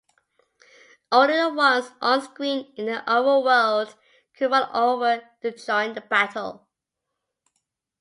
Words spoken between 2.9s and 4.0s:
overworld